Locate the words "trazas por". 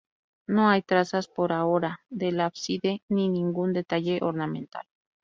0.81-1.53